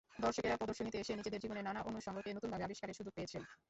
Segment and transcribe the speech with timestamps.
[0.19, 3.41] দর্শকেরা প্রদর্শনীতে এসে নিজেদের জীবনের নানা অনুষঙ্গকে নতুনভাবে আবিষ্কারের সুযোগ পেয়েছেন।